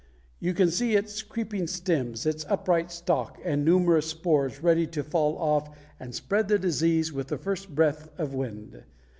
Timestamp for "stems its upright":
1.67-2.91